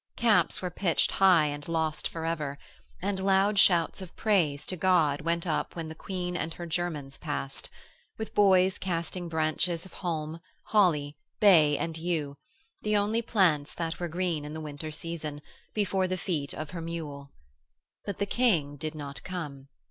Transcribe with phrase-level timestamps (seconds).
[0.15, 2.57] Caps were pitched high and lost for ever,
[3.03, 7.19] and loud shouts of praise to God went up when the Queen and her Germans
[7.19, 7.69] passed,
[8.17, 12.35] with boys casting branches of holm, holly, bay and yew,
[12.81, 15.39] the only plants that were green in the winter season,
[15.75, 17.29] before the feet of her mule.
[18.03, 19.67] But the King did not come.